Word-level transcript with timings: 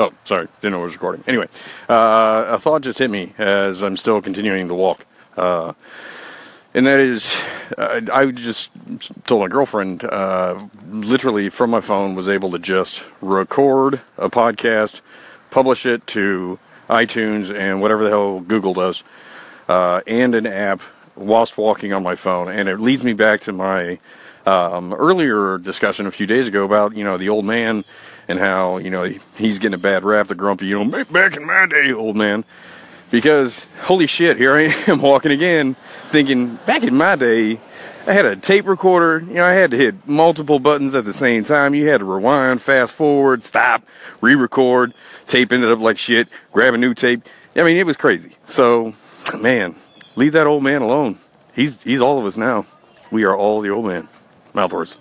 Oh, 0.00 0.12
sorry, 0.24 0.46
didn't 0.60 0.74
know 0.74 0.80
it 0.80 0.84
was 0.84 0.92
recording. 0.92 1.24
Anyway, 1.26 1.48
uh, 1.88 2.44
a 2.48 2.58
thought 2.58 2.82
just 2.82 3.00
hit 3.00 3.10
me 3.10 3.34
as 3.36 3.82
I'm 3.82 3.96
still 3.96 4.22
continuing 4.22 4.68
the 4.68 4.74
walk. 4.74 5.04
Uh, 5.36 5.72
and 6.72 6.86
that 6.86 7.00
is, 7.00 7.34
uh, 7.76 8.02
I 8.12 8.26
just 8.26 8.70
told 9.26 9.40
my 9.40 9.48
girlfriend, 9.48 10.04
uh, 10.04 10.62
literally 10.88 11.48
from 11.48 11.70
my 11.70 11.80
phone, 11.80 12.14
was 12.14 12.28
able 12.28 12.52
to 12.52 12.60
just 12.60 13.02
record 13.20 14.00
a 14.18 14.30
podcast, 14.30 15.00
publish 15.50 15.84
it 15.84 16.06
to 16.08 16.60
iTunes 16.88 17.52
and 17.52 17.80
whatever 17.80 18.04
the 18.04 18.10
hell 18.10 18.38
Google 18.38 18.74
does, 18.74 19.02
uh, 19.68 20.02
and 20.06 20.36
an 20.36 20.46
app 20.46 20.80
whilst 21.16 21.58
walking 21.58 21.92
on 21.92 22.04
my 22.04 22.14
phone. 22.14 22.48
And 22.48 22.68
it 22.68 22.78
leads 22.78 23.02
me 23.02 23.14
back 23.14 23.40
to 23.42 23.52
my 23.52 23.98
um, 24.48 24.94
earlier 24.94 25.58
discussion 25.58 26.06
a 26.06 26.10
few 26.10 26.26
days 26.26 26.48
ago 26.48 26.64
about, 26.64 26.96
you 26.96 27.04
know, 27.04 27.18
the 27.18 27.28
old 27.28 27.44
man 27.44 27.84
and 28.28 28.38
how, 28.38 28.78
you 28.78 28.90
know, 28.90 29.04
he's 29.36 29.58
getting 29.58 29.74
a 29.74 29.78
bad 29.78 30.04
rap, 30.04 30.28
the 30.28 30.34
grumpy, 30.34 30.66
you 30.66 30.82
know, 30.82 31.04
back 31.04 31.36
in 31.36 31.44
my 31.44 31.66
day, 31.66 31.92
old 31.92 32.16
man. 32.16 32.44
Because, 33.10 33.64
holy 33.82 34.06
shit, 34.06 34.36
here 34.36 34.54
I 34.54 34.62
am 34.86 35.02
walking 35.02 35.32
again, 35.32 35.76
thinking, 36.10 36.56
back 36.66 36.82
in 36.82 36.94
my 36.94 37.16
day, 37.16 37.60
I 38.06 38.12
had 38.12 38.24
a 38.24 38.36
tape 38.36 38.66
recorder. 38.66 39.20
You 39.20 39.34
know, 39.34 39.44
I 39.44 39.52
had 39.52 39.70
to 39.72 39.76
hit 39.76 40.08
multiple 40.08 40.58
buttons 40.58 40.94
at 40.94 41.04
the 41.04 41.12
same 41.12 41.44
time. 41.44 41.74
You 41.74 41.88
had 41.88 41.98
to 41.98 42.06
rewind, 42.06 42.62
fast 42.62 42.94
forward, 42.94 43.42
stop, 43.42 43.82
re 44.22 44.34
record. 44.34 44.94
Tape 45.26 45.52
ended 45.52 45.70
up 45.70 45.78
like 45.78 45.98
shit. 45.98 46.26
Grab 46.52 46.72
a 46.72 46.78
new 46.78 46.94
tape. 46.94 47.22
I 47.54 47.64
mean, 47.64 47.76
it 47.76 47.84
was 47.84 47.98
crazy. 47.98 48.32
So, 48.46 48.94
man, 49.38 49.76
leave 50.16 50.32
that 50.32 50.46
old 50.46 50.62
man 50.62 50.80
alone. 50.80 51.18
He's, 51.54 51.82
he's 51.82 52.00
all 52.00 52.18
of 52.18 52.24
us 52.24 52.36
now. 52.36 52.66
We 53.10 53.24
are 53.24 53.36
all 53.36 53.60
the 53.60 53.70
old 53.70 53.86
man. 53.86 54.08
Words. 54.54 54.96